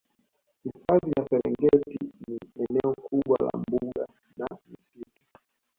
[0.63, 5.23] Hifadhi ya Serengeti ni eneo kubwa la mbuga na misitu